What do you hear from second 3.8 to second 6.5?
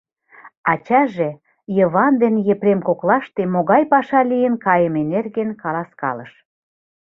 паша лийын кайыме нерген каласкалыш.